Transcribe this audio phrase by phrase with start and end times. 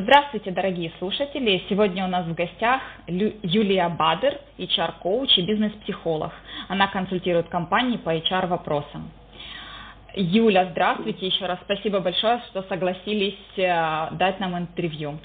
[0.00, 1.60] Здравствуйте, дорогие слушатели!
[1.68, 6.30] Сегодня у нас в гостях Юлия Бадер, HR-коуч и бизнес-психолог.
[6.68, 9.10] Она консультирует компании по HR-вопросам.
[10.14, 11.58] Юля, здравствуйте еще раз.
[11.64, 15.18] Спасибо большое, что согласились э, дать нам интервью.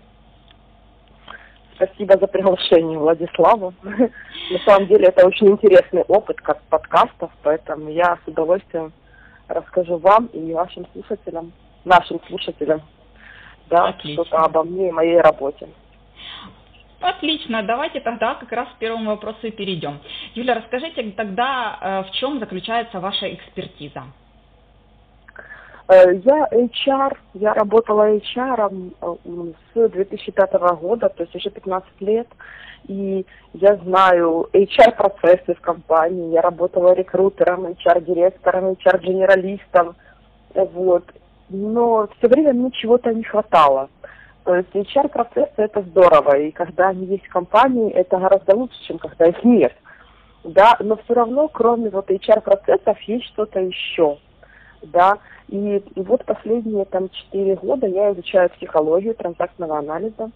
[1.76, 3.76] Спасибо за приглашение, Владиславу.
[3.84, 8.92] На самом деле это очень интересный опыт как подкастов, поэтому я с удовольствием
[9.48, 11.52] расскажу вам и вашим слушателям,
[11.86, 12.82] нашим слушателям
[13.70, 15.68] да, что-то обо мне и моей работе.
[17.04, 20.00] Отлично, давайте тогда как раз к первому вопросу и перейдем.
[20.36, 24.04] Юля, расскажите тогда, э, в чем заключается ваша экспертиза?
[25.90, 32.28] Э, я HR, я работала HR э, с 2005 года, то есть уже 15 лет,
[32.88, 39.96] и я знаю HR-процессы в компании, я работала рекрутером, HR-директором, HR-генералистом,
[40.54, 41.04] вот,
[41.50, 43.90] но все время мне чего-то не хватало.
[44.44, 48.98] То есть HR-процессы это здорово, и когда они есть в компании, это гораздо лучше, чем
[48.98, 49.74] когда их нет.
[50.44, 54.18] Да, но все равно, кроме вот HR-процессов, есть что-то еще.
[54.82, 60.32] Да, и, и вот последние там четыре года я изучаю психологию транзактного анализа.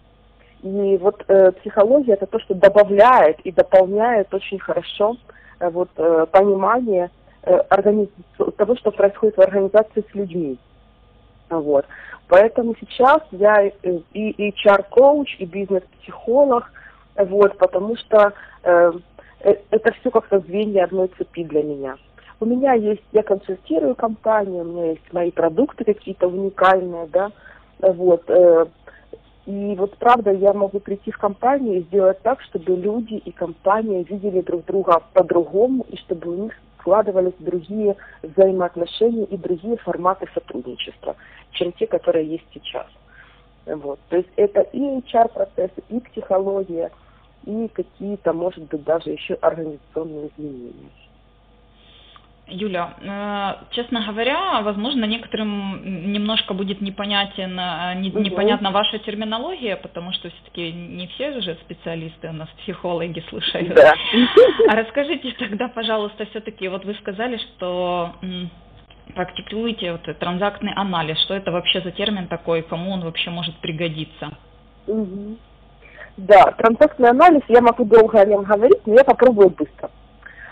[0.62, 5.16] И вот э, психология это то, что добавляет и дополняет очень хорошо
[5.60, 7.10] э, вот э, понимание
[7.42, 8.08] э, организ...
[8.56, 10.58] того, что происходит в организации с людьми.
[11.50, 11.86] Вот.
[12.28, 16.70] Поэтому сейчас я и HR-коуч, и бизнес-психолог,
[17.16, 18.32] вот, потому что
[18.62, 18.92] э,
[19.40, 21.96] э, это все как-то звенья одной цепи для меня.
[22.40, 27.32] У меня есть, я консультирую компанию, у меня есть мои продукты какие-то уникальные, да,
[27.80, 28.66] вот, э,
[29.46, 34.04] и вот правда я могу прийти в компанию и сделать так, чтобы люди и компания
[34.04, 36.52] видели друг друга по-другому, и чтобы у них
[36.88, 41.16] складывались другие взаимоотношения и другие форматы сотрудничества,
[41.52, 42.86] чем те, которые есть сейчас.
[43.66, 43.98] Вот.
[44.08, 46.90] То есть это и HR-процессы, и психология,
[47.44, 50.90] и какие-то, может быть, даже еще организационные изменения.
[52.50, 60.30] Юля, э, честно говоря, возможно, некоторым немножко будет непонятен, э, непонятна ваша терминология, потому что
[60.30, 63.74] все-таки не все же специалисты у нас психологи слушают.
[63.74, 63.94] Да.
[64.68, 68.14] А расскажите тогда, пожалуйста, все-таки, вот вы сказали, что
[69.14, 71.18] практикуете вот транзактный анализ.
[71.24, 74.30] Что это вообще за термин такой, кому он вообще может пригодиться?
[74.86, 75.36] Угу.
[76.18, 79.90] Да, транзактный анализ, я могу долго о нем говорить, но я попробую быстро.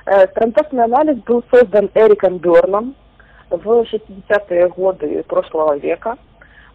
[0.07, 2.95] Э, транзактный анализ был создан Эриком Берном
[3.51, 6.17] в 60-е годы прошлого века.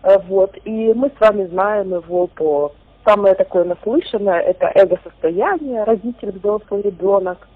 [0.04, 0.58] Э, вот.
[0.66, 2.74] И мы с вами знаем его по...
[3.06, 7.48] Самое такое наслышанное– это эго-состояние, родитель, взрослый ребенок.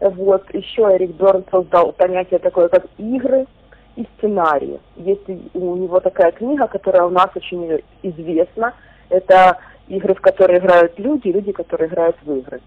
[0.00, 0.44] Вот.
[0.54, 3.46] Еще Эрик Берн создал понятие такое, как игры
[3.96, 4.80] и сценарии.
[4.94, 8.74] Есть у него такая книга, которая у нас очень известна.
[9.10, 9.58] Это
[9.88, 12.60] игры, в которые играют люди, люди, которые играют в игры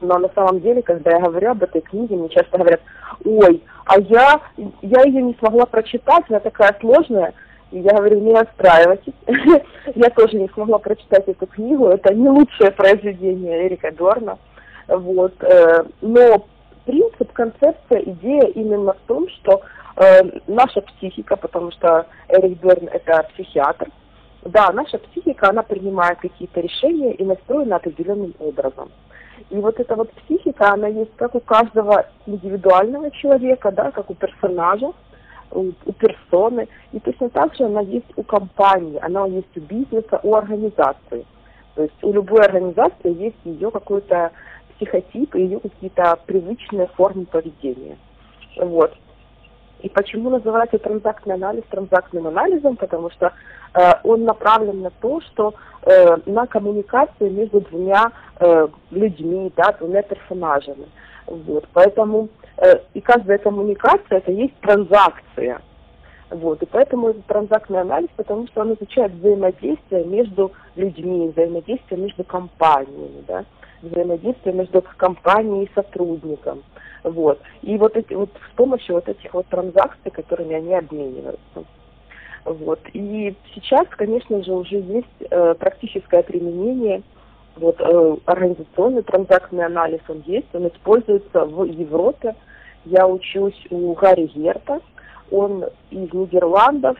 [0.00, 2.80] но на самом деле, когда я говорю об этой книге, мне часто говорят,
[3.24, 4.40] ой, а я,
[4.82, 7.34] я ее не смогла прочитать, она такая сложная.
[7.70, 9.12] И я говорю, не расстраивайтесь,
[9.94, 14.38] я тоже не смогла прочитать эту книгу, это не лучшее произведение Эрика Дорна.
[14.88, 15.34] Вот.
[15.42, 16.46] Э, но
[16.84, 19.62] принцип, концепция, идея именно в том, что
[19.96, 23.88] э, наша психика, потому что Эрик Дорн это психиатр,
[24.44, 28.90] да, наша психика, она принимает какие-то решения и настроена определенным образом.
[29.50, 34.14] И вот эта вот психика, она есть как у каждого индивидуального человека, да, как у
[34.14, 34.92] персонажа,
[35.50, 36.68] у, персоны.
[36.92, 41.26] И точно так же она есть у компании, она есть у бизнеса, у организации.
[41.74, 44.32] То есть у любой организации есть ее какой-то
[44.76, 47.96] психотип и ее какие-то привычные формы поведения.
[48.56, 48.94] Вот.
[49.82, 52.76] И почему называется транзактный анализ транзактным анализом?
[52.76, 53.32] Потому что
[53.74, 60.02] э, он направлен на то, что э, на коммуникацию между двумя э, людьми, да, двумя
[60.02, 60.86] персонажами.
[61.26, 61.66] Вот.
[61.72, 65.60] Поэтому э, и каждая коммуникация это есть транзакция.
[66.30, 66.62] Вот.
[66.62, 73.24] И поэтому это транзактный анализ, потому что он изучает взаимодействие между людьми, взаимодействие между компаниями,
[73.26, 73.44] да,
[73.82, 76.62] взаимодействие между компанией и сотрудником.
[77.02, 77.40] Вот.
[77.62, 81.64] И вот, эти, вот с помощью вот этих вот транзакций, которыми они обмениваются.
[82.44, 82.80] Вот.
[82.92, 87.02] И сейчас, конечно же, уже есть э, практическое применение,
[87.56, 92.34] вот, э, организационный транзактный анализ, он есть, он используется в Европе.
[92.84, 94.80] Я учусь у Гарри Герта,
[95.30, 96.96] он из Нидерландов,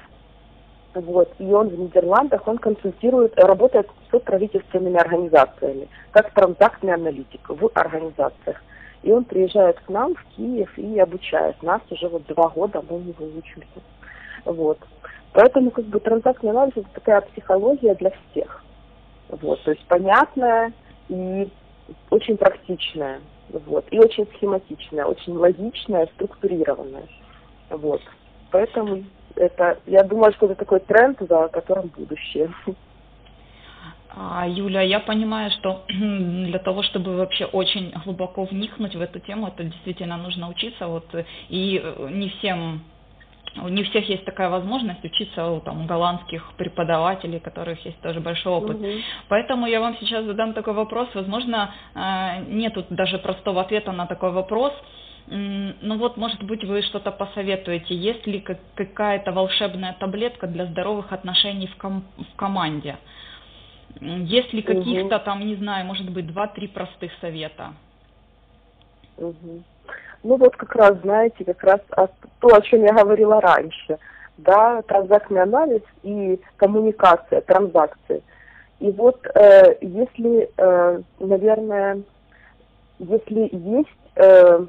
[0.94, 7.70] вот, и он в Нидерландах, он консультирует, работает с правительственными организациями, как транзактный аналитик в
[7.74, 8.62] организациях.
[9.02, 11.80] И он приезжает к нам в Киев и обучает нас.
[11.90, 13.80] Уже вот два года мы у него учимся.
[14.44, 14.78] Вот.
[15.32, 18.64] Поэтому как бы транзактный анализ это такая психология для всех.
[19.28, 20.72] Вот, то есть понятная
[21.08, 21.48] и
[22.10, 27.06] очень практичная, вот, и очень схематичная, очень логичная, структурированная.
[27.70, 28.00] Вот.
[28.50, 29.04] Поэтому
[29.36, 32.52] это, я думаю, что это такой тренд, за которым будущее.
[34.12, 39.48] А, Юля, я понимаю, что для того, чтобы вообще очень глубоко вникнуть в эту тему,
[39.48, 41.06] это действительно нужно учиться, вот,
[41.48, 42.82] и э, не всем
[43.56, 48.52] не всех есть такая возможность учиться у там, голландских преподавателей, у которых есть тоже большой
[48.52, 48.76] опыт.
[48.76, 48.86] Угу.
[49.28, 51.08] Поэтому я вам сейчас задам такой вопрос.
[51.14, 54.72] Возможно, э, нет даже простого ответа на такой вопрос.
[55.26, 57.94] Ну вот, может быть, вы что-то посоветуете.
[57.94, 58.44] Есть ли
[58.74, 62.96] какая-то волшебная таблетка для здоровых отношений в, ком в команде?
[64.00, 65.24] Есть ли каких-то угу.
[65.24, 67.74] там, не знаю, может быть, два-три простых совета?
[69.16, 69.62] Угу.
[70.22, 71.80] Ну вот как раз, знаете, как раз
[72.40, 73.98] то, о чем я говорила раньше,
[74.36, 78.22] да, транзактный анализ и коммуникация, транзакции.
[78.80, 82.02] И вот э, если, э, наверное,
[82.98, 84.66] если есть, э,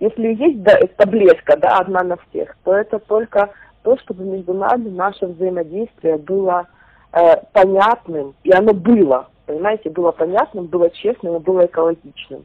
[0.00, 3.50] если есть да, таблетка, да, одна на всех, то это только
[3.82, 6.66] то, чтобы между нами наше взаимодействие было
[7.12, 12.44] э, понятным, и оно было, понимаете, было понятным, было честным и было экологичным.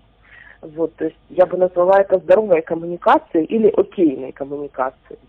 [0.62, 5.20] Вот, то есть я бы назвала это здоровой коммуникацией или окейной коммуникацией.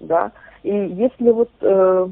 [0.00, 0.32] Да?
[0.62, 2.08] И если вот э,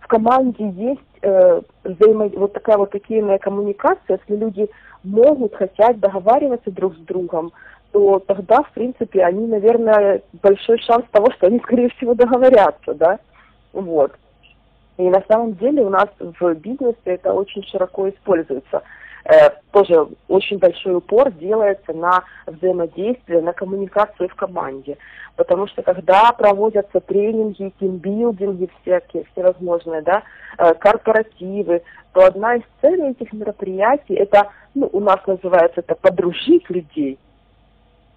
[0.00, 2.28] в команде есть э, взаимо...
[2.28, 4.68] вот такая вот окейная коммуникация, если люди
[5.04, 7.52] могут, хотят договариваться друг с другом,
[7.92, 13.18] то тогда, в принципе, они, наверное, большой шанс того, что они, скорее всего, договорятся, да,
[13.72, 14.12] вот.
[14.96, 18.82] И на самом деле у нас в бизнесе это очень широко используется.
[19.24, 24.98] Э, тоже очень большой упор делается на взаимодействие, на коммуникацию в команде.
[25.36, 30.22] Потому что когда проводятся тренинги, тимбилдинги всякие, всевозможные, да,
[30.58, 31.82] э, корпоративы,
[32.12, 37.18] то одна из целей этих мероприятий, это, ну, у нас называется это подружить людей,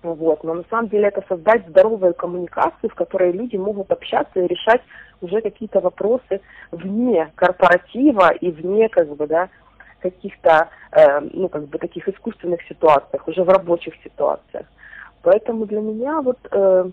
[0.04, 0.44] вот.
[0.44, 4.82] Но на самом деле это создать здоровую коммуникацию, в которой люди могут общаться и решать
[5.22, 6.42] уже какие-то вопросы
[6.72, 9.50] вне корпоратива и вне как бы, да,
[10.02, 14.68] каких-то, э, ну, как бы таких искусственных ситуациях, уже в рабочих ситуациях.
[15.22, 16.90] Поэтому для меня вот, э,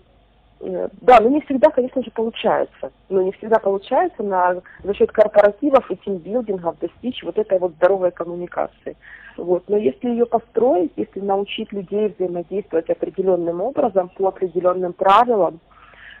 [0.61, 2.91] э, да, ну не всегда, конечно же, получается.
[3.09, 8.11] Но не всегда получается на, за счет корпоративов и тимбилдингов достичь вот этой вот здоровой
[8.11, 8.95] коммуникации.
[9.41, 9.63] Вот.
[9.67, 15.59] Но если ее построить, если научить людей взаимодействовать определенным образом, по определенным правилам,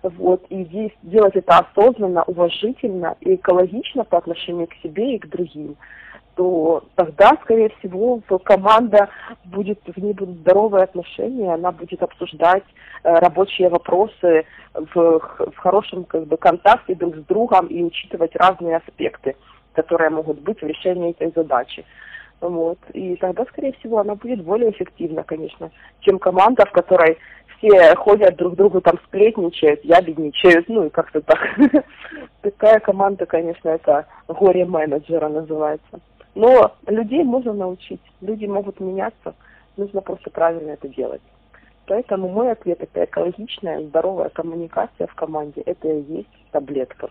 [0.01, 5.75] вот, и делать это осознанно, уважительно и экологично по отношению к себе и к другим,
[6.35, 9.09] то тогда, скорее всего, команда
[9.45, 12.63] будет, в ней будут здоровые отношения, она будет обсуждать
[13.03, 18.77] э, рабочие вопросы в, в хорошем как бы, контакте друг с другом и учитывать разные
[18.77, 19.35] аспекты,
[19.73, 21.85] которые могут быть в решении этой задачи.
[22.41, 22.79] Вот.
[22.93, 27.17] И тогда, скорее всего, она будет более эффективна, конечно, чем команда, в которой
[27.57, 31.39] все ходят друг другу там сплетничают, ябедничают, ну и как-то так.
[32.41, 35.99] Такая команда, конечно, это горе менеджера называется.
[36.33, 39.35] Но людей можно научить, люди могут меняться,
[39.77, 41.21] нужно просто правильно это делать.
[41.85, 47.09] Поэтому мой ответ это экологичная, здоровая коммуникация в команде, это и есть таблетка.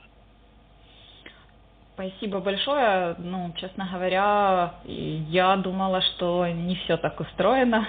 [2.00, 3.14] Спасибо большое.
[3.18, 7.86] Ну, честно говоря, я думала, что не все так устроено.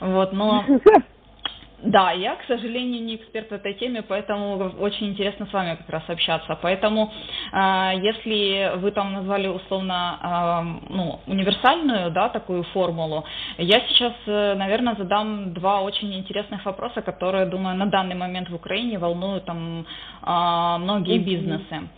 [0.00, 0.62] Вот, но
[1.82, 5.88] Да, я, к сожалению, не эксперт в этой теме, поэтому очень интересно с вами как
[5.88, 6.58] раз общаться.
[6.60, 7.12] Поэтому,
[7.52, 13.24] э, если вы там назвали условно э, ну, универсальную, да, такую формулу,
[13.58, 18.54] я сейчас, э, наверное, задам два очень интересных вопроса, которые, думаю, на данный момент в
[18.54, 19.86] Украине волнуют там
[20.22, 21.88] э, многие бизнесы.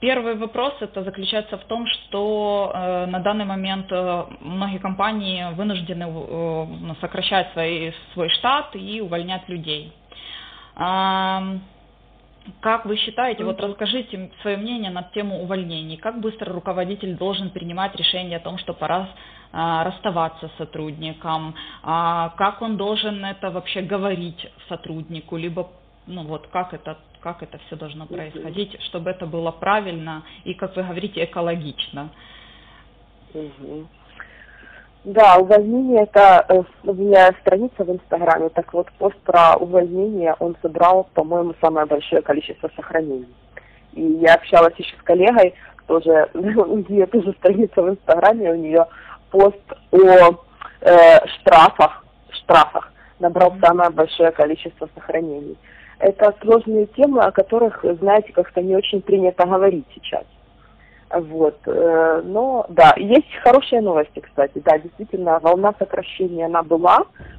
[0.00, 6.04] Первый вопрос это заключается в том, что э, на данный момент э, многие компании вынуждены
[6.04, 9.92] э, ну, сокращать свои, свой штат и увольнять людей.
[10.76, 11.58] Э,
[12.60, 15.96] как вы считаете, вот расскажите свое мнение на тему увольнений.
[15.96, 19.08] Как быстро руководитель должен принимать решение о том, что пора
[19.52, 21.56] э, расставаться с сотрудником?
[21.82, 25.36] Э, как он должен это вообще говорить сотруднику?
[25.36, 25.70] Либо,
[26.06, 30.76] ну вот, как это как это все должно происходить, чтобы это было правильно и, как
[30.76, 32.10] вы говорите, экологично.
[33.34, 33.86] Угу.
[35.04, 40.56] Да, увольнение это э, у меня страница в Инстаграме, так вот пост про увольнение он
[40.60, 43.34] собрал, по-моему, самое большое количество сохранений.
[43.94, 45.54] И я общалась еще с коллегой,
[45.86, 48.86] тоже у нее тоже страница в Инстаграме, у нее
[49.30, 49.96] пост о
[50.80, 55.56] э, штрафах, штрафах набрал самое большое количество сохранений.
[55.98, 60.24] Это сложные темы, о которых, знаете, как-то не очень принято говорить сейчас.
[61.10, 66.98] Вот, э, но да, есть хорошие новости, кстати, да, действительно, волна сокращения она была,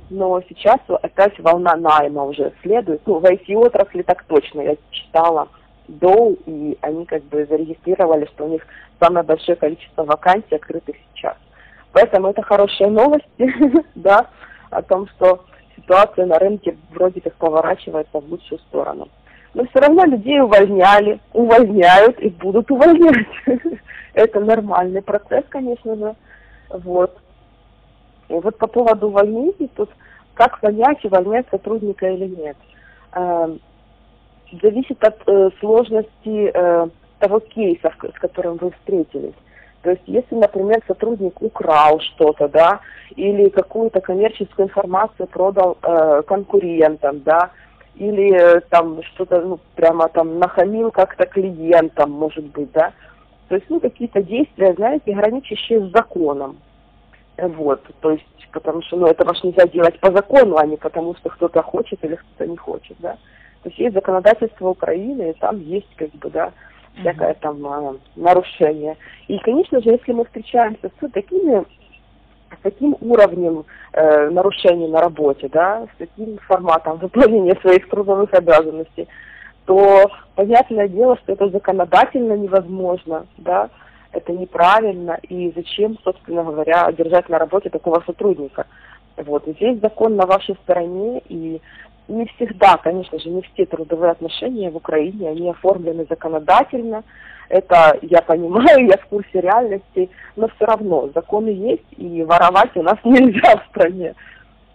[0.10, 5.50] но сейчас опять волна найма уже следует, ну, в IT-отрасли так точно, я читала
[5.88, 8.66] до, и они как бы зарегистрировали, что у них
[9.00, 11.36] самое большое количество вакансий открытых сейчас.
[11.92, 13.54] Поэтому это хорошие новости,
[13.96, 14.30] да,
[14.72, 15.46] о том, что
[15.80, 19.08] ситуация на рынке вроде как поворачивается в лучшую сторону.
[19.54, 23.28] Но все равно людей увольняли, увольняют и будут увольнять.
[24.14, 26.16] Это нормальный процесс, конечно же.
[26.70, 27.18] Вот.
[28.30, 29.90] И вот по поводу увольнений, тут
[30.36, 32.58] как понять, увольнять сотрудника или нет.
[33.14, 33.58] Э,
[34.62, 36.88] зависит от э, сложности э,
[37.20, 39.34] того кейса, с которым вы встретились.
[39.82, 42.82] То есть, если, например, сотрудник украл что-то, да,
[43.16, 47.52] или какую-то коммерческую информацию продал э, конкурентам, да,
[47.96, 52.94] или э, там что-то, ну, прямо там нахамил как-то клиентам, может быть, да,
[53.50, 56.60] то есть, ну, какие-то действия, знаете, граничащие с законом.
[57.38, 61.16] Вот, то есть, потому что, ну, этого ж нельзя делать по закону, а не потому,
[61.16, 63.14] что кто-то хочет или кто-то не хочет, да.
[63.64, 66.52] То есть есть законодательство Украины, и там есть, как бы, да,
[66.98, 68.98] всякое там а, нарушение.
[69.28, 71.66] И, конечно же, если мы встречаемся с такими
[72.52, 79.08] с таким уровнем э, нарушений на работе, да, с таким форматом выполнения своих трудовых обязанностей,
[79.66, 83.70] то понятное дело, что это законодательно невозможно, да,
[84.12, 88.66] это неправильно, и зачем, собственно говоря, держать на работе такого сотрудника.
[89.18, 91.62] Вот, здесь закон на вашей стороне, и
[92.10, 97.04] не всегда, конечно же, не все трудовые отношения в Украине, они оформлены законодательно.
[97.48, 102.84] Это я понимаю, я в курсе реальности, но все равно законы есть, и воровать у
[102.84, 104.16] нас нельзя в стране.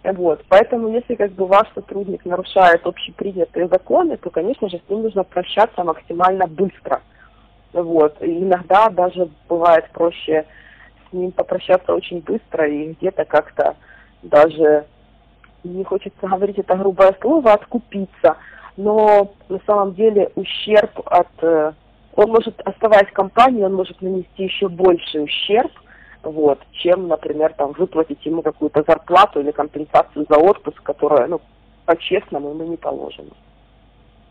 [0.03, 0.43] Вот.
[0.49, 5.23] Поэтому, если как бы ваш сотрудник нарушает общепринятые законы, то, конечно же, с ним нужно
[5.23, 7.01] прощаться максимально быстро.
[7.73, 8.21] Вот.
[8.21, 10.45] И иногда даже бывает проще
[11.09, 13.75] с ним попрощаться очень быстро и где-то как-то
[14.21, 14.85] даже
[15.65, 18.37] не хочется говорить это грубое слово, откупиться,
[18.77, 21.27] но на самом деле ущерб от...
[21.41, 21.73] Э,
[22.15, 25.71] он может, оставаясь в компании, он может нанести еще больший ущерб,
[26.23, 31.41] вот, чем, например, там, выплатить ему какую-то зарплату или компенсацию за отпуск, которая, ну,
[31.85, 33.31] по-честному ему не положено.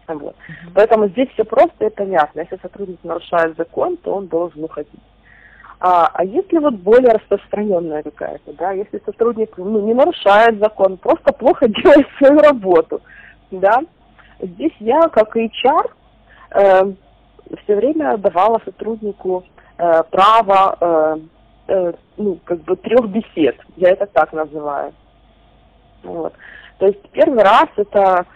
[0.09, 0.35] Вот.
[0.35, 0.71] Mm-hmm.
[0.75, 2.41] Поэтому здесь все просто и понятно.
[2.41, 5.01] Если сотрудник нарушает закон, то он должен уходить.
[5.81, 11.33] А, а если вот более распространенная какая-то, да, если сотрудник ну, не нарушает закон, просто
[11.33, 13.01] плохо делает свою работу,
[13.51, 13.81] да,
[14.41, 15.91] здесь я как HR
[16.55, 16.93] э,
[17.65, 19.45] все время давала сотруднику
[19.79, 21.19] э, право э,
[21.69, 24.93] э, ну, как бы трех бесед, я это так называю.
[26.03, 26.35] Вот.
[26.79, 28.27] То есть первый раз это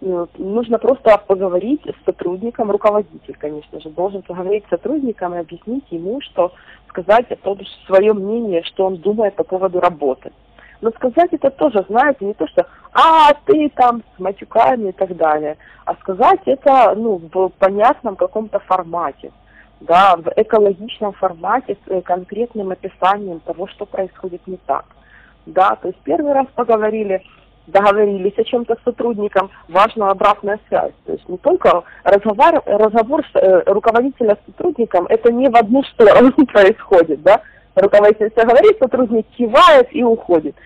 [0.00, 6.20] нужно просто поговорить с сотрудником, руководитель, конечно же, должен поговорить с сотрудником и объяснить ему,
[6.20, 6.52] что
[6.88, 10.32] сказать это свое мнение, что он думает по поводу работы.
[10.80, 15.16] Но сказать это тоже, знаете, не то, что «а, ты там с матюками» и так
[15.16, 19.32] далее, а сказать это ну, в понятном каком-то формате,
[19.80, 24.84] да, в экологичном формате с э, конкретным описанием того, что происходит не так.
[25.46, 27.22] Да, то есть первый раз поговорили,
[27.68, 30.92] договорились о чем-то с сотрудником, важна обратная связь.
[31.06, 35.82] То есть не только разговор, разговор с э, руководителя с сотрудником, это не в одну
[35.84, 37.42] сторону происходит, да.
[37.74, 40.56] Руководитель все говорит, сотрудник кивает и уходит.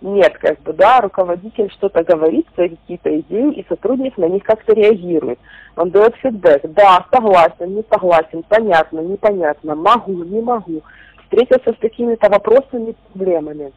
[0.00, 4.72] Нет, как бы, да, руководитель что-то говорит, свои какие-то идеи, и сотрудник на них как-то
[4.72, 5.38] реагирует.
[5.76, 10.82] Он дает фидбэк, да, согласен, не согласен, понятно, непонятно, могу, не могу.
[11.22, 13.72] Встретился с какими-то вопросами, проблемами.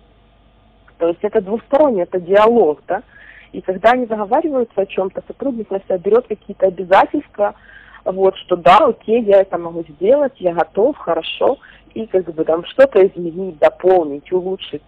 [0.97, 3.03] То есть это двусторонний, это диалог, да.
[3.51, 7.55] И когда они заговариваются о чем-то, сотрудник на себя берет какие-то обязательства,
[8.03, 11.57] вот, что да, окей, я это могу сделать, я готов, хорошо,
[11.93, 14.83] и как бы там что-то изменить, дополнить, улучшить.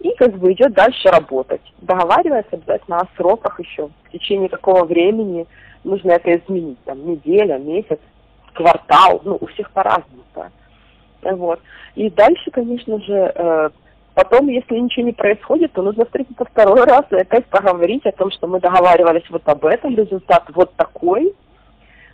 [0.00, 1.60] И как бы идет дальше работать.
[1.82, 5.46] Договариваясь обязательно о сроках еще, в течение какого времени
[5.84, 7.98] нужно это изменить, там, неделя, месяц,
[8.54, 10.50] квартал, ну, у всех по-разному, да.
[11.22, 11.60] Вот.
[11.94, 13.70] И дальше, конечно же, э,
[14.22, 18.30] Потом, если ничего не происходит, то нужно встретиться второй раз и опять поговорить о том,
[18.30, 21.34] что мы договаривались вот об этом, результат вот такой.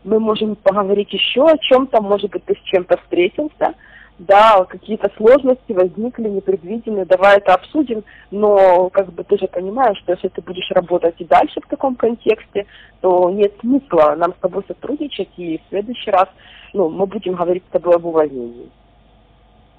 [0.05, 3.75] Мы можем поговорить еще о чем-то, может быть, ты с чем-то встретился,
[4.21, 10.13] да, какие-то сложности возникли, непредвиденные, давай это обсудим, но как бы ты же понимаешь, что
[10.13, 12.67] если ты будешь работать и дальше в таком контексте,
[13.01, 16.29] то нет смысла нам с тобой сотрудничать, и в следующий раз
[16.73, 18.71] ну, мы будем говорить с тобой об увольнении.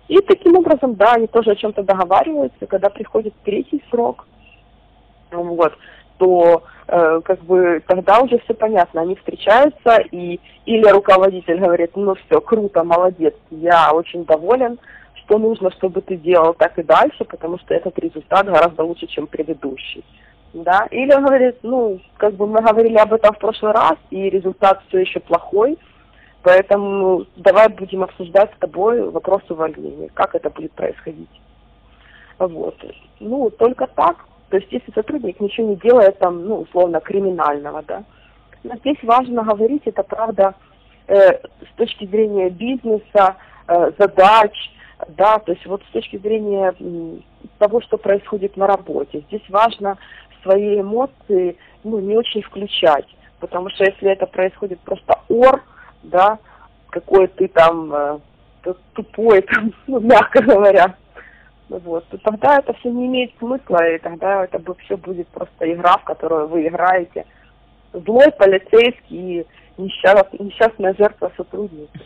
[0.08, 4.26] И таким образом, да, они тоже о чем-то договариваются, когда приходит третий срок,
[5.32, 5.74] вот,
[6.18, 12.16] то э, как бы тогда уже все понятно, они встречаются и или руководитель говорит, ну
[12.16, 14.80] все, круто, молодец, я очень доволен,
[15.16, 19.28] что нужно, чтобы ты делал так и дальше, потому что этот результат гораздо лучше, чем
[19.28, 20.04] предыдущий.
[20.54, 20.88] Да?
[20.92, 24.82] Или он говорит, ну, как бы мы говорили об этом в прошлый раз, и результат
[24.88, 25.78] все еще плохой,
[26.48, 31.42] поэтому давай будем обсуждать с тобой вопрос увольнения, как это будет происходить.
[32.40, 32.78] Вот.
[33.20, 34.16] Ну, только так.
[34.50, 38.06] То есть, если сотрудник ничего не делает там, ну, условно, криминального, да.
[38.64, 40.56] Но здесь важно говорить, это правда,
[41.08, 43.36] э, с точки зрения бизнеса,
[43.68, 44.54] э, задач,
[45.10, 46.74] да, то есть вот с точки зрения
[47.58, 49.22] того, что происходит на работе.
[49.28, 49.98] Здесь важно
[50.44, 53.08] свои эмоции, ну, не очень включать,
[53.42, 55.62] потому что если это происходит просто ор,
[56.10, 56.40] да,
[56.90, 58.20] какой ты там э,
[58.94, 60.96] тупой, там, ну, мягко говоря,
[61.70, 65.98] вот, то тогда это все не имеет смысла, и тогда это все будет просто игра,
[65.98, 67.26] в которую вы играете.
[67.94, 69.48] Злой полицейский и
[69.78, 72.00] несчастная, несчастная жертва сотрудника.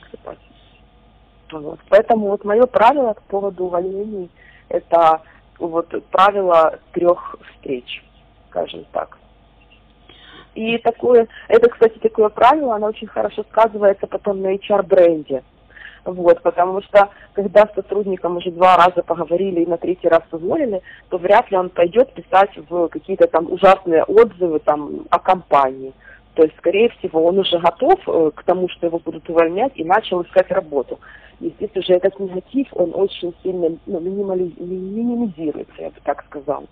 [1.52, 1.80] Вот.
[1.90, 4.30] Поэтому вот мое правило по поводу увольнений
[4.70, 5.22] это
[5.60, 8.04] вот правило трех встреч,
[8.50, 9.18] скажем так.
[10.56, 15.44] И такое, это, кстати, такое правило, оно очень хорошо сказывается потом на HR-бренде.
[16.04, 20.82] Вот, потому что когда с сотрудником уже два раза поговорили и на третий раз уволили,
[21.10, 25.94] то вряд ли он пойдет писать в какие-то там ужасные отзывы там о компании.
[26.34, 29.84] То есть, скорее всего, он уже готов э, к тому, что его будут увольнять, и
[29.84, 31.00] начал искать работу.
[31.40, 36.66] И здесь уже этот негатив, он очень сильно ну, минимали, минимизируется, я бы так сказала.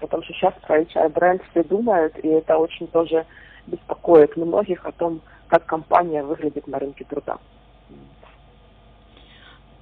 [0.00, 3.24] Потому что сейчас про HR-бренд все думают, и это очень тоже
[3.66, 7.38] беспокоит многих о том, как компания выглядит на рынке труда.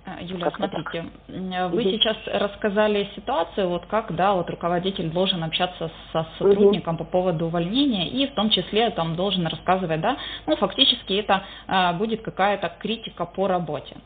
[0.06, 1.70] Э, Юля, как смотрите, так?
[1.72, 1.90] вы угу.
[1.90, 7.04] сейчас рассказали ситуацию, вот как, да, вот руководитель должен общаться со сотрудником угу.
[7.04, 11.94] по поводу увольнения и в том числе там должен рассказывать, да, ну фактически это а,
[11.94, 13.96] будет какая-то критика по работе.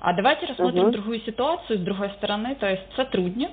[0.00, 0.92] А давайте рассмотрим угу.
[0.92, 3.50] другую ситуацию с другой стороны, то есть сотрудник,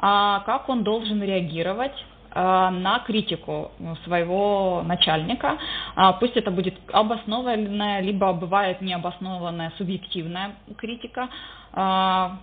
[0.00, 1.94] как он должен реагировать
[2.30, 3.72] Э, на критику
[4.04, 5.58] своего начальника.
[5.96, 11.28] А, пусть это будет обоснованная, либо бывает необоснованная субъективная критика.
[11.72, 12.38] А,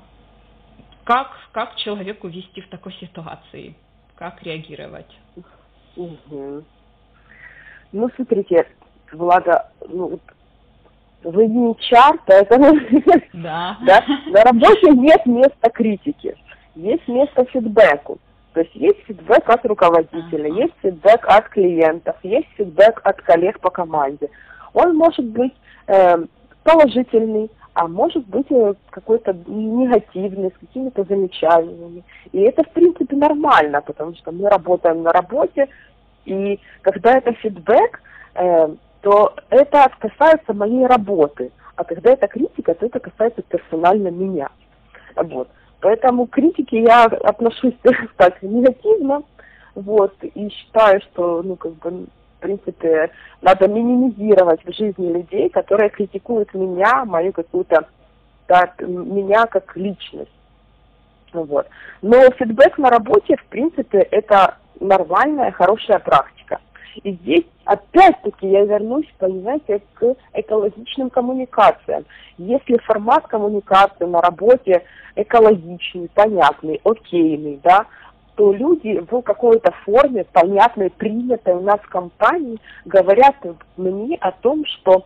[1.04, 3.76] как, как человеку вести в такой ситуации?
[4.15, 5.18] Как реагировать?
[5.96, 6.63] Угу.
[7.91, 8.68] Ну, смотрите,
[9.13, 10.20] Влада, ну,
[11.24, 12.80] вы не чар, поэтому
[13.34, 13.78] да.
[13.86, 16.36] да, на работе нет места критики,
[16.75, 18.19] есть место фидбэку.
[18.53, 23.69] То есть есть фидбэк от руководителя, есть фидбэк от клиентов, есть фидбэк от коллег по
[23.69, 24.29] команде.
[24.73, 25.53] Он может быть
[25.88, 26.17] э,
[26.63, 32.03] положительный, а может быть э, какой-то негативный, с какими-то замечаниями.
[32.31, 35.67] И это, в принципе, нормально, потому что мы работаем на работе,
[36.23, 38.01] и когда это фидбэк,
[38.35, 41.51] э, то это касается моей работы.
[41.75, 44.49] А когда это критика, то это касается персонально меня.
[45.15, 45.49] Вот.
[45.86, 47.76] Поэтому к критике я отношусь
[48.17, 49.21] так негативно,
[49.76, 53.12] вот, и считаю, что, ну, как бы, в принципе,
[53.43, 57.88] надо минимизировать в жизни людей, которые критикуют меня, мою какую-то,
[58.48, 60.32] так, меня как личность.
[61.34, 61.67] Вот.
[62.02, 66.35] Но фидбэк на работе, в принципе, это нормальная, хорошая практика.
[67.03, 72.05] И здесь опять-таки я вернусь, понимаете, к экологичным коммуникациям.
[72.38, 74.84] Если формат коммуникации на работе
[75.15, 77.86] экологичный, понятный, окейный, да,
[78.36, 83.36] то люди в какой-то форме, понятной, принятой у нас в компании, говорят
[83.77, 85.05] мне о том, что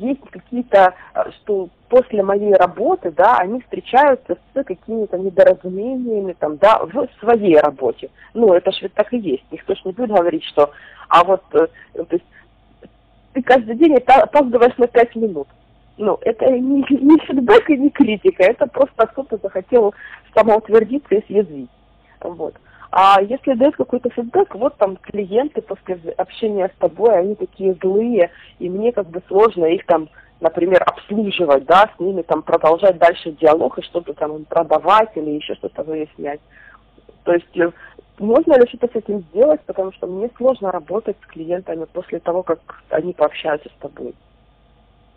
[0.00, 6.78] есть какие-то, э, что после моей работы, да, они встречаются с какими-то недоразумениями, там, да,
[6.84, 8.10] в своей работе.
[8.34, 9.44] Ну, это же ведь так и есть.
[9.50, 10.70] Никто же не будет говорить, что,
[11.08, 12.24] а вот, э, то есть,
[13.32, 15.48] ты каждый день опаздываешь на пять минут
[15.98, 19.94] ну, это не, не фидбэк и не критика, это просто кто-то захотел
[20.34, 21.70] самоутвердиться и съязвить.
[22.20, 22.54] Вот.
[22.90, 28.30] А если дают какой-то фидбэк, вот там клиенты после общения с тобой, они такие злые,
[28.58, 30.08] и мне как бы сложно их там,
[30.40, 35.30] например, обслуживать, да, с ними там продолжать дальше диалог и что-то там им продавать или
[35.30, 36.40] еще что-то выяснять.
[37.24, 37.70] То есть э,
[38.18, 42.42] можно ли что-то с этим сделать, потому что мне сложно работать с клиентами после того,
[42.42, 44.14] как они пообщаются с тобой.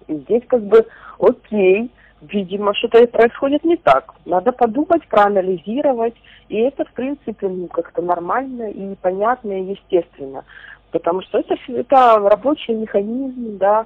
[0.07, 0.85] И здесь как бы
[1.19, 4.13] окей, видимо, что-то происходит не так.
[4.25, 6.15] Надо подумать, проанализировать,
[6.49, 10.43] и это, в принципе, ну, как-то нормально и понятно и естественно.
[10.91, 13.85] потому что это, это рабочий механизм, да,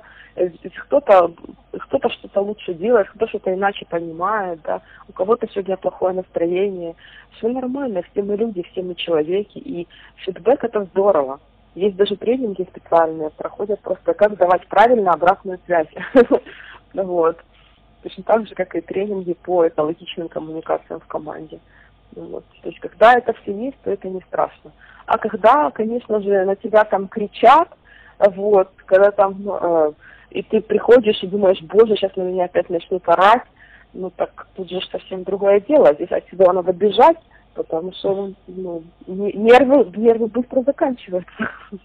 [0.85, 1.31] кто-то
[1.77, 6.95] кто-то что-то лучше делает, кто-то что-то иначе понимает, да, у кого-то сегодня плохое настроение,
[7.37, 11.39] все нормально, все мы люди, все мы человеки, и фидбэк это здорово.
[11.75, 15.87] Есть даже тренинги специальные, проходят просто как давать правильно обратную связь.
[16.93, 17.37] Вот.
[18.03, 21.59] Точно так же, как и тренинги по экологичным коммуникациям в команде.
[22.15, 22.43] Вот.
[22.61, 24.71] То есть, когда это все есть, то это не страшно.
[25.05, 27.69] А когда, конечно же, на тебя там кричат,
[28.19, 29.93] вот, когда там, э,
[30.31, 33.43] и ты приходишь и думаешь, боже, сейчас на меня опять начнут орать,
[33.93, 35.93] ну так тут же совсем другое дело.
[35.93, 37.17] Здесь от тебя надо бежать,
[37.53, 41.31] потому что ну, нервы, нервы быстро заканчиваются.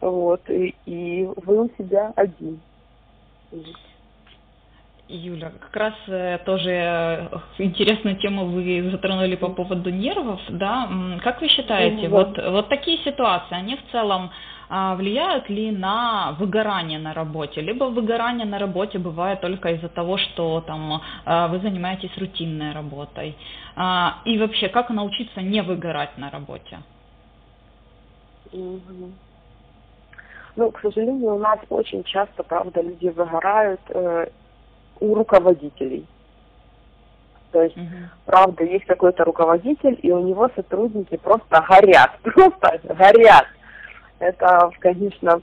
[0.00, 2.60] Вот, и, и вы у себя один.
[5.06, 10.88] Юля, как раз э, тоже э, интересную тему вы затронули по поводу нервов, да?
[11.22, 14.30] Как вы считаете, вот, вот такие ситуации, они в целом
[14.68, 17.60] а, влияют ли на выгорание на работе?
[17.60, 23.36] Либо выгорание на работе бывает только из-за того, что там а, вы занимаетесь рутинной работой.
[23.76, 26.78] А, и вообще, как научиться не выгорать на работе?
[30.56, 34.28] Ну, к сожалению, у нас очень часто, правда, люди выгорают э,
[35.00, 36.06] у руководителей.
[37.52, 37.84] То есть, угу.
[38.26, 43.46] правда, есть какой-то руководитель, и у него сотрудники просто горят, просто горят.
[44.18, 45.40] Это, конечно,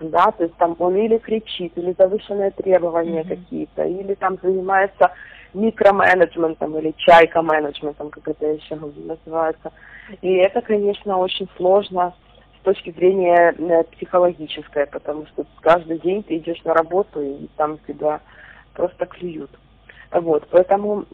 [0.00, 3.28] да, то есть там он или кричит, или завышенные требования mm-hmm.
[3.28, 5.12] какие-то, или там занимается
[5.54, 9.72] микроменеджментом или чайка-менеджментом, как это еще называется.
[10.22, 12.14] И это, конечно, очень сложно
[12.60, 17.78] с точки зрения э, психологической, потому что каждый день ты идешь на работу, и там
[17.86, 18.20] тебя
[18.74, 19.50] просто клюют.
[20.10, 21.04] Вот, поэтому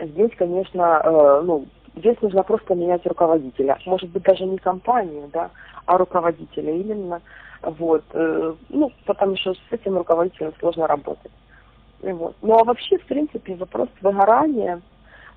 [0.00, 3.78] здесь, конечно, э, ну, здесь нужно просто менять руководителя.
[3.86, 5.50] Может быть, даже не компанию, да,
[5.86, 7.20] а руководителя именно.
[7.62, 11.32] Вот, э, ну, потому что с этим руководителем сложно работать.
[12.02, 12.34] Вот.
[12.40, 14.80] Ну, а вообще, в принципе, вопрос выгорания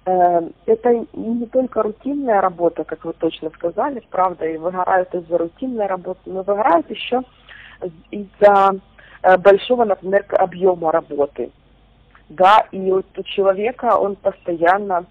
[0.05, 5.87] э, это не только рутинная работа, как вы точно сказали, правда, и выгорают из-за рутинной
[5.87, 7.21] работы, но выгорают еще
[8.11, 8.79] из-за
[9.39, 11.49] большого, например, объема работы.
[12.29, 15.05] Да, и вот у человека он постоянно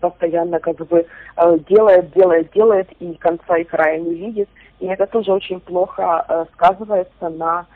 [0.00, 4.48] постоянно как бы э, делает, делает, делает и конца и края не видит.
[4.80, 7.66] И это тоже очень плохо э, сказывается на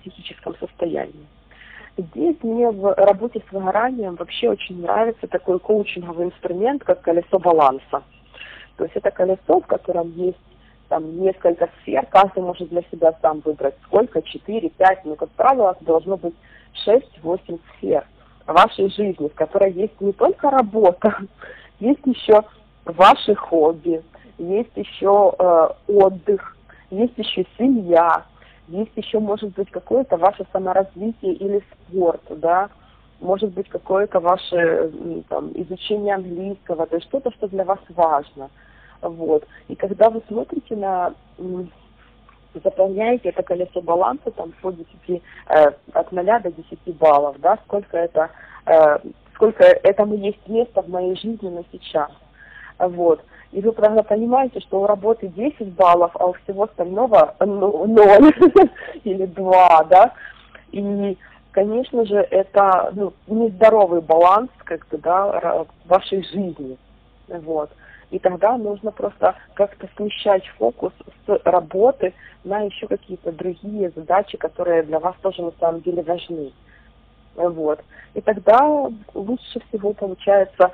[0.00, 1.26] психическом состоянии.
[1.96, 8.02] Здесь мне в работе с выгоранием вообще очень нравится такой коучинговый инструмент, как колесо баланса.
[8.76, 10.38] То есть это колесо, в котором есть
[10.88, 15.76] там несколько сфер, каждый может для себя сам выбрать сколько, 4, 5, но, как правило,
[15.80, 16.34] должно быть
[16.86, 18.06] 6-8 сфер
[18.46, 21.16] вашей жизни, в которой есть не только работа,
[21.80, 22.42] есть еще
[22.84, 24.02] ваши хобби,
[24.38, 26.56] есть еще э, отдых,
[26.90, 28.24] есть еще семья,
[28.68, 32.68] есть еще, может быть, какое-то ваше саморазвитие или спорт, да,
[33.20, 34.92] может быть, какое-то ваше
[35.28, 38.50] там, изучение английского, то есть что-то, что для вас важно–
[39.08, 39.46] вот.
[39.68, 41.14] И когда вы смотрите на
[42.62, 44.86] заполняете это колесо баланса там по 10,
[45.48, 48.30] э, от 0 до 10 баллов, да, сколько это,
[48.66, 48.98] э,
[49.34, 52.10] сколько этому есть место в моей жизни на сейчас.
[52.78, 53.24] Вот.
[53.52, 58.32] И вы правда понимаете, что у работы 10 баллов, а у всего остального 0
[59.04, 60.12] или 2, да.
[60.72, 61.18] И,
[61.52, 66.76] конечно же, это ну, нездоровый баланс как бы, да, вашей жизни.
[67.28, 67.70] Вот.
[68.10, 70.92] И тогда нужно просто как-то смещать фокус
[71.26, 72.14] с работы
[72.44, 76.52] на еще какие-то другие задачи, которые для вас тоже на самом деле важны.
[77.34, 77.80] Вот.
[78.14, 80.70] И тогда лучше всего получается,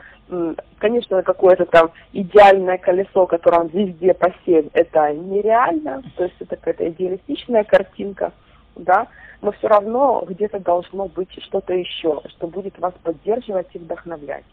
[0.78, 6.88] конечно, какое-то там идеальное колесо, которое везде по 7, это нереально, то есть это какая-то
[6.90, 8.32] идеалистичная картинка,
[8.76, 9.08] да,
[9.40, 14.44] но все равно где-то должно быть что-то еще, что будет вас поддерживать и вдохновлять.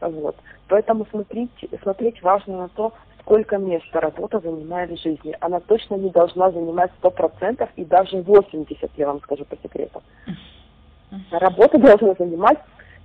[0.00, 0.36] Вот.
[0.68, 1.50] Поэтому смотреть,
[1.82, 5.36] смотреть важно на то, сколько места работа занимает в жизни.
[5.40, 10.02] Она точно не должна занимать 100% и даже 80%, я вам скажу по секрету.
[11.30, 12.58] Работа должна занимать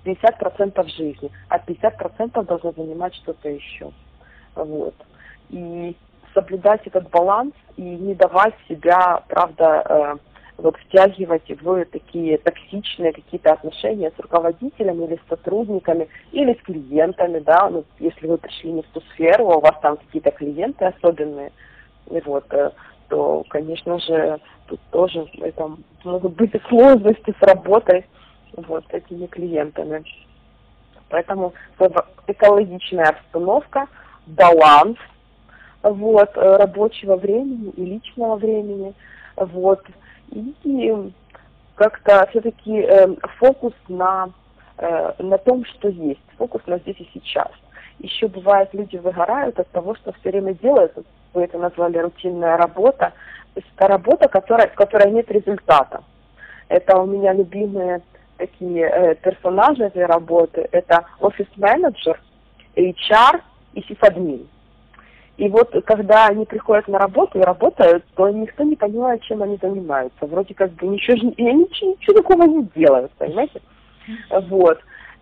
[0.05, 3.91] 50% жизни, а 50% должна занимать что-то еще.
[4.55, 4.95] Вот.
[5.49, 5.95] И
[6.33, 10.15] соблюдать этот баланс и не давать себя, правда, э,
[10.57, 17.39] вот втягивать в такие токсичные какие-то отношения с руководителем или с сотрудниками, или с клиентами,
[17.39, 20.85] да, ну, если вы пришли не в ту сферу, а у вас там какие-то клиенты
[20.85, 21.51] особенные,
[22.07, 22.71] вот, э,
[23.09, 25.71] то, конечно же, тут тоже это
[26.03, 28.05] могут быть сложности с работой
[28.53, 30.03] вот с этими клиентами.
[31.09, 31.53] Поэтому
[32.27, 33.87] экологичная обстановка,
[34.25, 34.97] баланс,
[35.83, 38.93] вот, э, рабочего времени и личного времени,
[39.35, 39.81] вот,
[40.31, 41.11] и
[41.75, 43.07] как-то все-таки э,
[43.37, 44.29] фокус на,
[44.77, 47.49] э, на том, что есть, фокус на здесь и сейчас.
[47.99, 50.93] Еще бывает, люди выгорают от того, что все время делают,
[51.33, 53.13] вы это назвали рутинная работа,
[53.53, 56.03] то есть это работа, которая, в которой нет результата.
[56.67, 58.01] Это у меня любимые
[58.37, 62.19] такие э, персонажи этой работы, это офис-менеджер,
[62.75, 63.41] HR
[63.73, 64.47] и сисадмин.
[65.37, 69.57] И вот когда они приходят на работу и работают, то никто не понимает, чем они
[69.61, 70.25] занимаются.
[70.25, 73.61] Вроде как бы ничего, я ничего, ничего такого не делаю, понимаете?
[74.29, 74.79] Вот.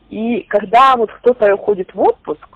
[0.09, 2.47] И когда вот кто-то уходит в отпуск,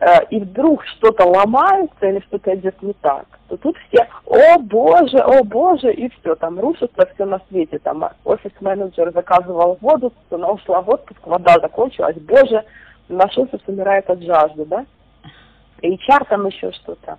[0.00, 5.16] э, и вдруг что-то ломается или что-то идет не так, то тут все, о боже,
[5.18, 7.78] о боже, и все, там рушится все на свете.
[7.78, 12.64] Там офис-менеджер заказывал воду, она ушла в отпуск, вода закончилась, боже,
[13.08, 14.84] наш офис умирает от жажды, да?
[15.82, 17.18] HR там еще что-то.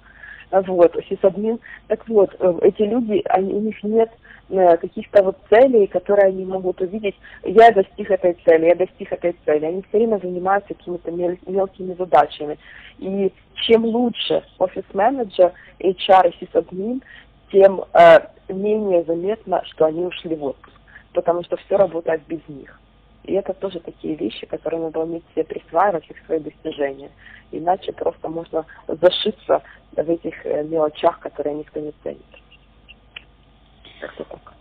[0.52, 1.60] Вот, сисадмин.
[1.88, 4.12] Так вот, э, эти люди, они, у них нет
[4.50, 7.16] э, каких-то вот целей, которые они могут увидеть.
[7.44, 9.66] Я достиг этой цели, я достиг этой цели.
[9.66, 12.60] Они все время занимаются какими-то мел, мелкими задачами.
[13.00, 17.02] И чем лучше офис-менеджер, HR и сисадмин,
[17.52, 20.76] тем э, менее заметно, что они ушли в отпуск.
[21.14, 22.80] Потому что все работает без них.
[23.24, 27.12] И это тоже такие вещи, которые надо уметь себе присваивать как свои достижения.
[27.52, 29.62] Иначе просто можно зашиться
[29.94, 32.22] в этих э, мелочах, которые никто не ценит.
[34.02, 34.54] Как-то так.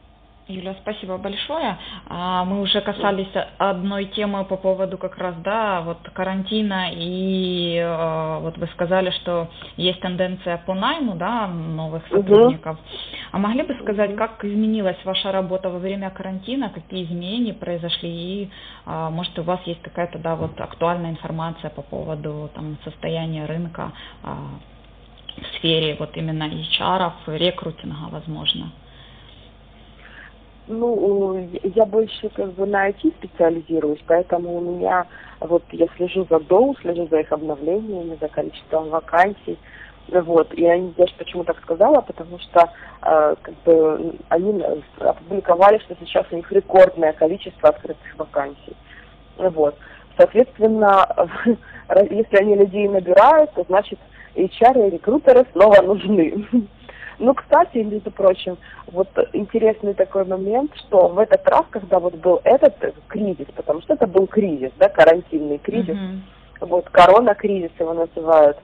[0.48, 1.78] Юля, спасибо большое.
[2.08, 8.38] А, мы уже касались одной темы по поводу как раз, да, вот карантина, и э,
[8.40, 12.76] вот вы сказали, что есть тенденция по найму, да, новых сотрудников.
[12.76, 12.88] Угу.
[13.30, 18.50] А могли бы сказать, как изменилась ваша работа во время карантина, какие изменения произошли, и,
[18.84, 23.92] а, может, у вас есть какая-то, да, вот актуальная информация по поводу там состояния рынка
[24.24, 24.38] а,
[25.36, 28.72] в сфере вот именно HR, рекрутинга, возможно?
[30.68, 35.06] Ну, я больше как бы на IT специализируюсь, поэтому у меня,
[35.40, 39.58] вот я слежу за Доу, слежу за их обновлениями, за количеством вакансий,
[40.08, 42.70] вот, и они, я почему так сказала, потому что
[43.02, 44.62] э, как бы они
[44.98, 48.76] опубликовали, что сейчас у них рекордное количество открытых вакансий.
[49.38, 49.76] Вот.
[50.16, 51.08] Соответственно,
[52.10, 53.98] если они людей набирают, то значит
[54.34, 56.46] HR и рекрутеры снова нужны.
[57.18, 62.40] Ну, кстати, между прочим, вот интересный такой момент, что в этот раз, когда вот был
[62.44, 62.74] этот
[63.08, 66.66] кризис, потому что это был кризис, да, карантинный кризис, mm-hmm.
[66.66, 68.58] вот корона-кризис его называют.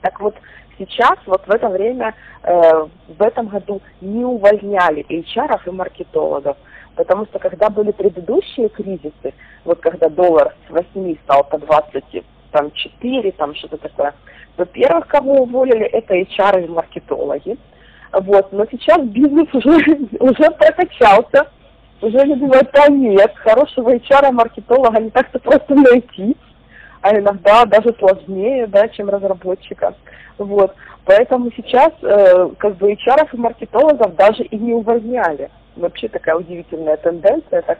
[0.00, 0.36] Так вот,
[0.78, 6.56] сейчас, вот в это время, э, в этом году не увольняли HR и маркетологов,
[6.94, 9.34] потому что когда были предыдущие кризисы,
[9.64, 14.14] вот когда доллар с 8 стал по 20, там 4, там что-то такое,
[14.56, 17.56] во-первых, кого уволили, это HR и маркетологи.
[18.12, 18.52] Вот.
[18.52, 21.48] Но сейчас бизнес уже, уже прокачался.
[22.02, 26.34] Уже не думают, а нет, хорошего HR, маркетолога не так-то просто найти,
[27.02, 29.94] а иногда даже сложнее, да, чем разработчика.
[30.38, 30.74] Вот.
[31.04, 35.50] Поэтому сейчас э, как бы HR и маркетологов даже и не увольняли.
[35.76, 37.78] Вообще такая удивительная тенденция, так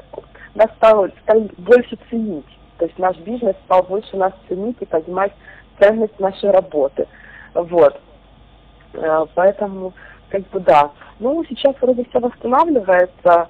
[0.54, 2.46] нас стало, стали больше ценить.
[2.80, 5.32] То есть наш бизнес стал больше нас ценить и поднимать
[5.78, 7.06] ценность нашей работы.
[7.52, 8.00] Вот.
[8.94, 9.92] Э, поэтому,
[10.30, 10.90] как бы, да.
[11.18, 13.48] Ну, сейчас вроде все восстанавливается,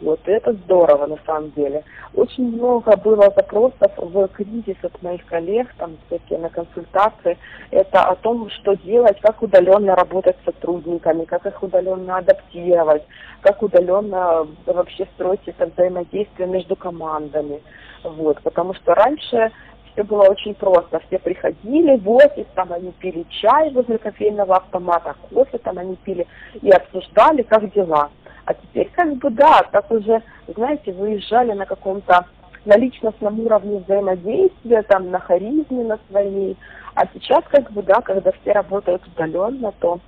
[0.00, 1.82] вот, и это здорово на самом деле.
[2.14, 7.36] Очень много было запросов в кризис от моих коллег, там всякие на консультации.
[7.72, 13.02] Это о том, что делать, как удаленно работать с сотрудниками, как их удаленно адаптировать,
[13.40, 17.60] как удаленно вообще строить это взаимодействие между командами.
[18.02, 19.52] Вот, потому что раньше
[19.92, 21.00] все было очень просто.
[21.06, 26.26] Все приходили в офис, там они пили чай возле кофейного автомата, кофе там они пили
[26.62, 28.10] и обсуждали, как дела.
[28.44, 32.26] А теперь как бы да, так уже, знаете, выезжали на каком-то
[32.64, 36.56] на личностном уровне взаимодействия, там на харизме на своей.
[36.94, 40.00] А сейчас как бы да, когда все работают удаленно, то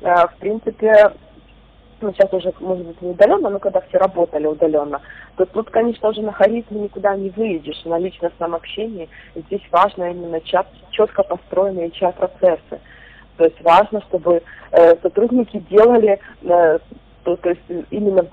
[0.00, 1.12] э, в принципе
[2.00, 5.00] ну, сейчас уже, может быть, не удаленно, но когда все работали удаленно,
[5.36, 9.08] то тут, конечно, уже на харизме никуда не выйдешь, на личностном общении.
[9.34, 10.40] Здесь важно именно
[10.90, 12.80] четко построенные HR-процессы.
[13.36, 16.78] То есть важно, чтобы э, сотрудники делали, э,
[17.24, 18.26] то, то есть именно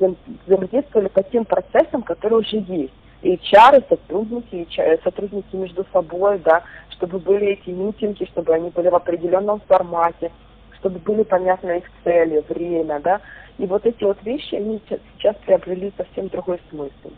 [0.45, 2.93] взаимодействовали по тем процессам, которые уже есть.
[3.21, 8.69] И HR, сотрудники, и HR, сотрудники между собой, да, чтобы были эти митинги, чтобы они
[8.69, 10.31] были в определенном формате,
[10.79, 13.21] чтобы были понятны их цели, время, да,
[13.57, 14.81] и вот эти вот вещи, они
[15.17, 17.11] сейчас приобрели совсем другой смысл.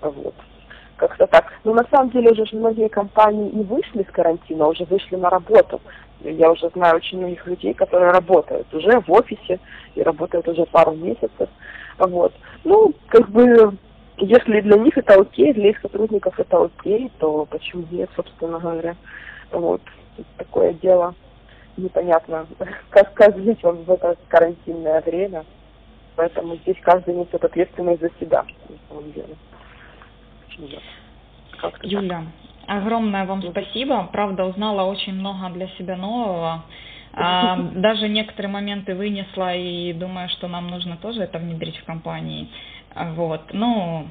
[0.00, 0.34] Вот.
[0.96, 1.46] Как-то так.
[1.64, 5.80] Но на самом деле уже многие компании не вышли из карантина, уже вышли на работу.
[6.20, 9.58] Я уже знаю очень многих людей, которые работают уже в офисе
[9.94, 11.48] и работают уже пару месяцев.
[11.98, 12.34] Вот.
[12.64, 13.74] Ну, как бы,
[14.18, 18.96] если для них это окей, для их сотрудников это окей, то почему нет, собственно говоря.
[19.50, 19.80] Вот.
[20.36, 21.14] Такое дело
[21.78, 22.46] непонятно,
[22.90, 25.44] как, как жить вам в это карантинное время.
[26.16, 29.36] Поэтому здесь каждый несет ответственность за себя, на самом деле.
[31.82, 32.24] Юля,
[32.66, 34.08] огромное вам спасибо.
[34.12, 36.64] Правда, узнала очень много для себя нового.
[37.12, 42.48] А, даже некоторые моменты вынесла и думаю, что нам нужно тоже это внедрить в компании.
[42.94, 43.52] Вот.
[43.52, 44.08] Ну,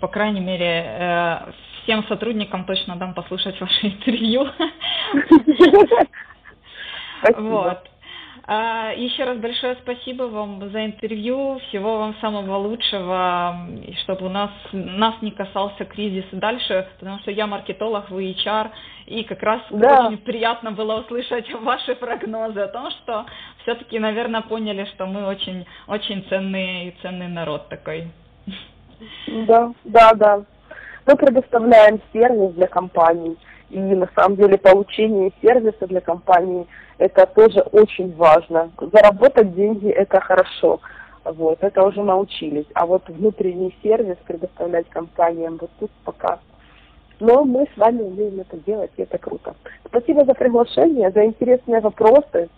[0.00, 1.38] по крайней мере, э,
[1.82, 4.46] всем сотрудникам точно дам послушать ваше интервью.
[7.38, 7.88] Вот.
[8.48, 11.58] А, еще раз большое спасибо вам за интервью.
[11.68, 13.56] Всего вам самого лучшего,
[14.02, 18.70] чтобы у нас, нас не касался кризис и дальше, потому что я маркетолог, вы HR,
[19.06, 20.06] и как раз да.
[20.06, 23.26] очень приятно было услышать ваши прогнозы о том, что
[23.62, 28.06] все-таки, наверное, поняли, что мы очень, очень ценный, ценный народ такой.
[29.26, 30.42] Да, да, да.
[31.04, 33.36] Мы предоставляем сервис для компаний.
[33.70, 36.66] И на самом деле получение сервиса для компании
[36.98, 38.70] это тоже очень важно.
[38.80, 40.80] Заработать деньги это хорошо.
[41.24, 42.66] Вот, это уже научились.
[42.74, 46.38] А вот внутренний сервис предоставлять компаниям, вот тут пока.
[47.18, 49.54] Но мы с вами умеем это делать, и это круто.
[49.86, 52.48] Спасибо за приглашение, за интересные вопросы.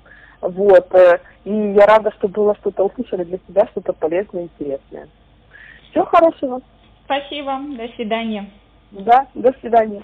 [0.40, 5.08] Вот, э, и я рада, что было что-то услышали для себя, что-то полезное интересное.
[5.90, 6.60] Всего хорошего.
[7.04, 8.50] Спасибо, до свидания.
[8.90, 10.02] Да, до свидания.